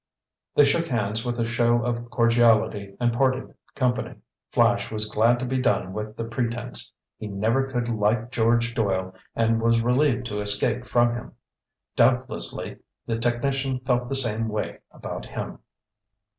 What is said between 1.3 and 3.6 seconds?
a show of cordiality and parted